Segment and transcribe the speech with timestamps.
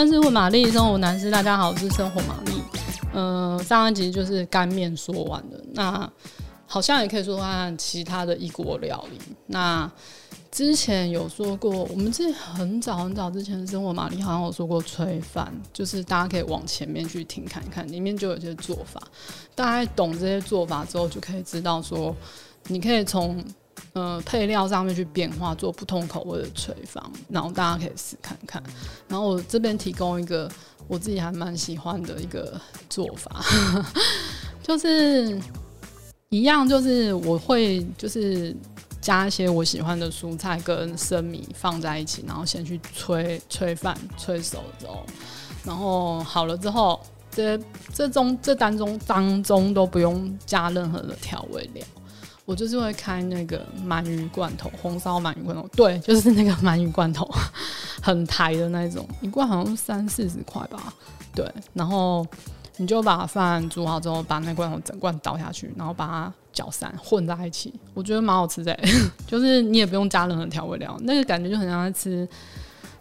[0.00, 1.28] 但是问玛丽，生活男士。
[1.28, 2.62] 大家好，我是生活玛丽。
[3.14, 6.08] 嗯、呃，上一集就是干面说完了，那
[6.68, 9.18] 好像也可以说看其他的异国料理。
[9.48, 9.90] 那
[10.52, 19.02] 之前有说过，我们之前很早很早之前的生活玛丽好像有说过炊饭，就是大家可以往前面去听看看，里面就有些做法。
[19.56, 22.14] 大家懂这些做法之后，就可以知道说，
[22.68, 23.44] 你可以从。
[23.94, 28.62] 呃，配料上面去变化，做不同口味的炊饭，然后大家可以试看看。
[29.08, 30.48] 然后我这边提供一个
[30.86, 33.42] 我自己还蛮喜欢的一个做法，
[34.62, 35.40] 就是
[36.28, 38.54] 一样，就是我会就是
[39.00, 45.04] 加一些我喜欢的蔬菜跟生米放在一起，然后先去炊炊饭，炊熟之后，
[45.64, 47.58] 然后好了之后，这
[47.92, 51.84] 这中这当中当中都不用加任何的调味料。
[52.48, 57.28] 我就是会开那个鳗鱼罐头，红烧鳗鱼罐头，对，就是那个鳗鱼罐头，
[58.00, 60.90] 很台的那种，一罐好像三四十块吧，
[61.34, 61.46] 对。
[61.74, 62.26] 然后
[62.78, 68.74] 你就把饭煮好之后，把那罐头整罐倒下去，然后把它搅散混在一起，我觉得蛮好吃的，
[69.28, 72.26] 就是你也不用加任何调味料，那个感觉就很像在吃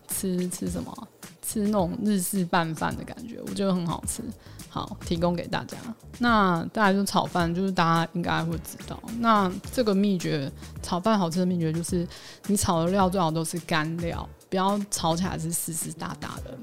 [0.09, 1.07] 吃吃什么，
[1.47, 4.21] 吃那种日式拌饭的感觉，我觉得很好吃。
[4.69, 5.77] 好，提供给大家。
[6.19, 9.01] 那大家就炒饭，就是大家应该会知道。
[9.19, 10.51] 那这个秘诀，
[10.83, 12.05] 炒饭好吃的秘诀就是，
[12.47, 16.55] 你炒的料最好都是干料，不要炒起来是湿湿哒哒的。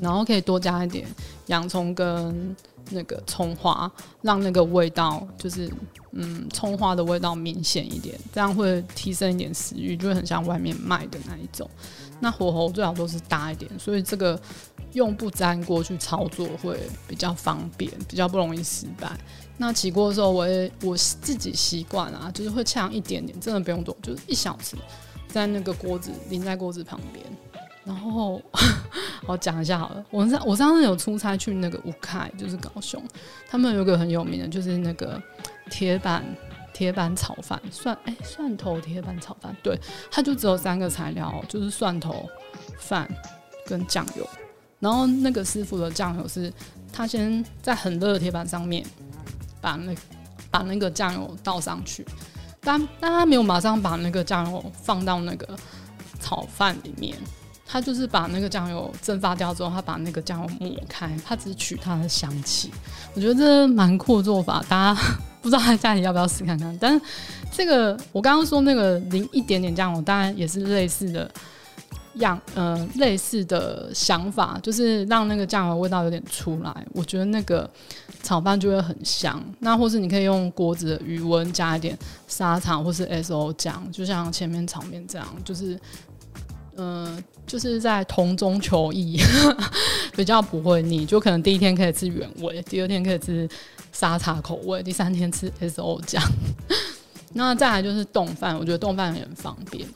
[0.00, 1.06] 然后可以多加一点
[1.46, 2.56] 洋葱跟
[2.90, 3.90] 那个葱花，
[4.22, 5.70] 让那个味道就是，
[6.12, 11.68] 嗯，葱花的味道明显一点，这样会提升一点食欲，就会很像外面卖的那一种。
[12.20, 14.40] 那火候最好都是大一点，所以这个。
[14.94, 19.10] 用不粘锅去操作会比较方便，比较不容易失败。
[19.56, 24.76] 那起锅的时候，我也我自己习惯啊，就是会呛一点点，真的不用多，就是一小匙，
[25.26, 27.26] 在那个锅子淋在锅子旁边。
[27.84, 28.40] 然后
[29.26, 33.02] 我讲一下好了，我上我上次有出差去那个武开，就是高雄，
[33.48, 35.20] 他们有个很有名的，就是那个
[35.70, 36.24] 铁板
[36.72, 39.78] 铁板炒饭，蒜哎、蒜头铁板炒饭，对，
[40.10, 42.28] 它就只有三个材料，就是蒜头、
[42.78, 43.08] 饭
[43.66, 44.28] 跟酱油。
[44.80, 46.52] 然后那个师傅的酱油是，
[46.92, 48.84] 他先在很热的铁板上面
[49.60, 49.94] 把那
[50.50, 52.04] 把那个酱油倒上去，
[52.60, 55.56] 但但他没有马上把那个酱油放到那个
[56.20, 57.16] 炒饭里面，
[57.74, 62.70] 他就是把那个酱油蒸发掉之后，他把那个酱油抹开，他只取它的香气。
[63.16, 65.02] 我觉得这蛮酷的做法，大家
[65.42, 66.78] 不知道在家里要不要试看看。
[66.80, 67.00] 但是
[67.50, 71.28] 这个我刚刚说那个淋一点点酱油，当然也是类似的。
[72.18, 77.68] 样呃 类似的想法，就是让那个酱油味道有点出来，我觉得那个
[78.22, 79.42] 炒饭就会很香。
[79.58, 81.98] 那或是你可以用锅子的余温加一点
[82.28, 85.76] 砂糖或是 S O 酱，就像前面炒面这样，就是
[86.76, 89.20] 呃就是在同中求异，
[90.16, 91.04] 比较不会腻。
[91.06, 93.48] 就可能第一天可以吃原味，第二天可以吃
[93.92, 96.22] 沙茶口味，第三天吃 SO 酱。
[97.32, 99.86] 那再来就是冻饭，我觉得冻饭也很方便，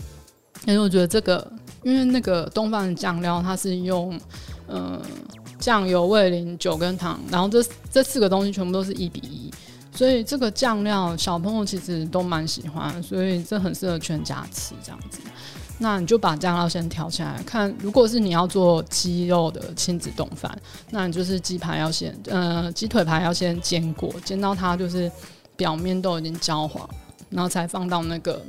[0.66, 1.50] 因为我觉得这个。
[1.84, 4.20] 因为那个冻饭的酱料，它是用
[4.66, 5.00] 呃
[5.60, 9.48] 酱油、味淋、酒跟糖，然后这这四个东西全部都是一比一，
[9.94, 15.20] 所以这个酱料小朋友其实都蛮喜欢，所以这很适合全家吃这样子。
[15.78, 20.56] 那你就把酱料先调起来，看如果是你要做鸡肉的亲子冻饭，
[20.90, 25.10] 那你就是鸡排要先呃鸡腿排要先煎过，煎到它就是
[25.56, 26.88] 表面都已经焦黄，
[27.30, 28.42] 然后才放到那个。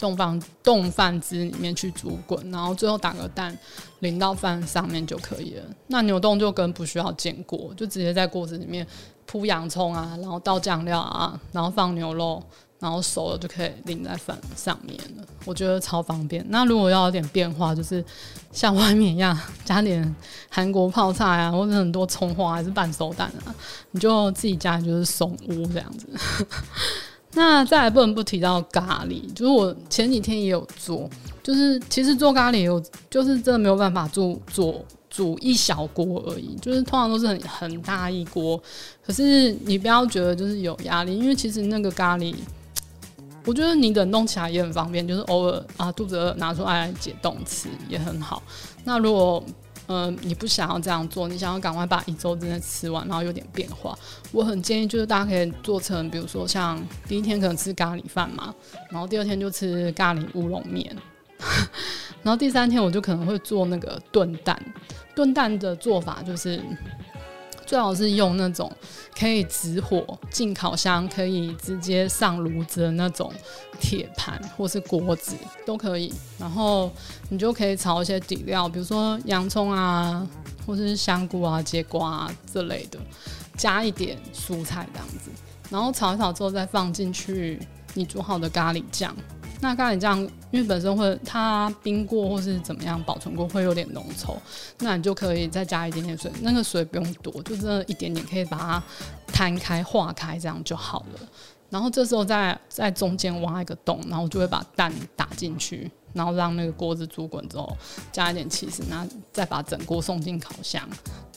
[0.00, 3.58] 冻饭冻饭汁里面去煮滚，然后最后打个蛋
[3.98, 5.62] 淋到饭上面就可以了。
[5.88, 8.86] 那牛冻就更不需要煎过，就直接在锅子里面
[9.26, 12.40] 铺洋葱啊，然后倒酱料啊，然后放牛肉，
[12.80, 15.24] 然后熟了就可以淋在饭上面了。
[15.44, 16.44] 我觉得超方便。
[16.48, 18.04] 那如果要有点变化，就是
[18.52, 20.14] 像外面一样加点
[20.50, 23.54] 韩国泡菜啊，或者很多葱花还是半熟蛋啊，
[23.92, 26.06] 你就自己家就是松屋这样子。
[27.34, 31.08] 那再来不能不提到咖喱，就是我前几天也有做，
[31.42, 38.60] 就是其实做咖喱有，就是真的没有办法做做煮一小锅而已，就是通常都是很很大一锅。
[39.06, 42.34] 可是你不要觉得就是有压力，因为其实那个咖喱，
[43.44, 48.42] 我觉得你冷冻起来也很方便，就是偶尔啊肚子饿拿出来解冻吃也很好。
[48.84, 49.42] 那如果
[49.86, 53.98] 呃，你不想要这样做，你想要赶快把一周之内吃完，然后有点变化。
[54.32, 58.54] 我很建议就是大家可以做成，比如说像第一天可能吃咖喱饭嘛，
[58.90, 60.94] 然后第二天就吃咖喱乌龙面，
[62.22, 64.62] 然后第三天我就可能会做那个炖蛋。
[65.14, 66.60] 炖蛋的做法就是
[67.68, 68.72] 最好是用那种
[69.14, 73.30] 可以直火进烤箱，可以直接上炉子的那种
[73.78, 75.36] 铁盘或是锅子
[75.66, 76.10] 都可以。
[76.38, 76.90] 然后
[77.28, 80.26] 你就可以炒一些底料，比如说洋葱啊，
[80.66, 82.98] 或是香菇啊、节瓜啊这类的，
[83.58, 85.30] 加一点蔬菜这样子，
[85.68, 87.60] 然后炒一炒之后再放进去
[87.92, 89.14] 你煮好的咖喱酱。
[89.60, 90.18] 那刚才你这样
[90.50, 94.36] 因为本身会它冰过或是怎么样保存过会有点浓稠，
[94.78, 98.82] 那你就可以再加一点点水，那个水不用多，就这一点点可以把它
[99.26, 101.20] 摊开化开，这样就好了。
[101.70, 107.76] 然后这时候再在中间挖一个洞，然后就会把蛋打进去，然后让那个锅子煮滚之后
[108.12, 110.88] 加一点起司，然后再把整锅送进烤箱。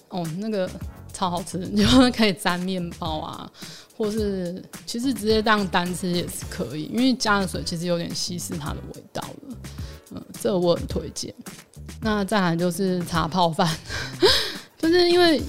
[0.10, 0.70] 哦，那个
[1.14, 3.50] 超好吃，你就可以沾面包啊，
[3.96, 9.58] 或是其实直接当单吃也是可以，因为加了水其实有点稀释它的味道了。
[10.12, 11.34] 嗯，这我很推荐。
[12.02, 13.74] 那再来就是茶泡饭，
[14.78, 15.42] 就是因为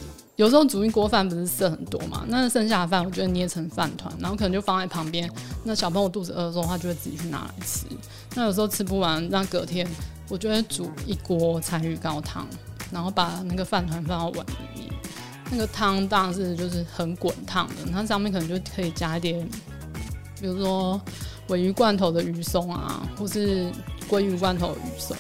[0.42, 5.30] 有时候煮一锅饭不是剩很多嘛，那剩下的饭我觉得捏成饭团，然后可能就放在旁边。
[5.62, 7.86] 那小朋友肚子饿的时候，他就会自己去拿来吃。
[8.34, 9.88] 那有时候吃不完，那隔天
[10.28, 12.44] 我就会煮一锅柴鱼高汤。
[12.90, 14.92] 然后把那个饭团放到碗里面，
[15.50, 19.48] 那个汤当然是就是很滚烫的，它上面可能就可以加一点，
[20.38, 21.00] 比如说
[21.48, 23.70] 尾鱼罐头的鱼松啊，或是
[24.10, 25.16] 鲑鱼罐头鱼松，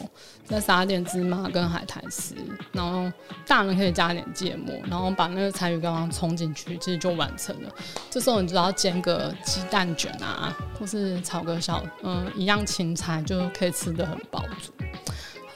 [0.46, 2.34] 再撒点芝麻跟海苔丝，
[2.72, 3.10] 然后
[3.46, 7.70] 大人可以加点芥末，然后把那个柴鱼高汤冲进去，其实就完成了。
[8.10, 14.72] 这时候你只要煎个鸡蛋卷啊，或是炒个小嗯一样青菜，就可以吃得很饱足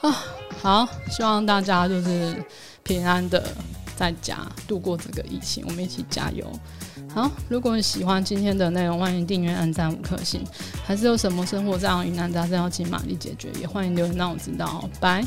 [0.07, 0.25] 啊。
[0.61, 2.43] 好，希望大家就是
[2.83, 3.43] 平安的
[3.97, 6.47] 在家度过这个疫情，我们一起加油。
[7.13, 10.41] 好，如果你喜欢今天的内容，欢迎订阅、按赞五颗星。
[10.85, 14.87] 还是有什么生活上疑难杂症要请玛丽解决，也欢迎留言让我知道。
[14.99, 15.25] 拜。